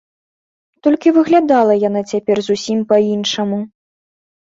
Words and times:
Толькі 0.87 1.13
выглядала 1.19 1.73
яна 1.87 2.01
цяпер 2.11 2.37
зусім 2.51 2.83
па-іншаму. 2.93 3.65